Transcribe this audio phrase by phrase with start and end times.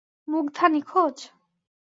[0.27, 1.17] মুগ্ধা নিখোঁজ?